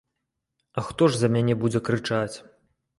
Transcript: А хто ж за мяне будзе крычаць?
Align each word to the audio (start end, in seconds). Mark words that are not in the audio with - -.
А 0.77 0.85
хто 0.89 1.09
ж 1.11 1.21
за 1.21 1.31
мяне 1.37 1.59
будзе 1.67 1.85
крычаць? 1.91 2.35